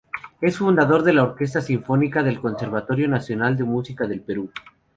[0.41, 4.49] Es fundador de la Orquesta Sinfónica del Conservatorio Nacional de Música del Perú.